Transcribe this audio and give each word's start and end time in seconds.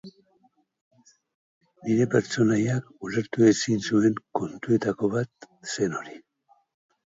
Nire 1.87 2.07
pertsonaiak 2.15 2.89
ulertu 3.09 3.47
ezin 3.51 3.85
zuen 3.91 4.19
kontuetako 4.41 5.13
bat 5.19 5.49
zen 5.77 5.97
hori. 6.03 6.19